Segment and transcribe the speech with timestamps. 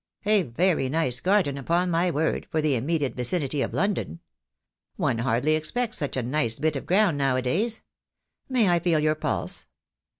[0.25, 4.19] A very nice garden, upon my word, for the immediate vici nity of London.
[4.95, 7.83] One hardly expects such a nice bit of ground now a days.
[8.49, 9.67] May I feel your pulse?